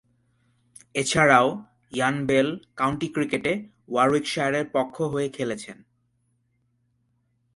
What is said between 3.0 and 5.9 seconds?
ক্রিকেটে ওয়ারউইকশায়ারের পক্ষ হয়ে খেলছেন।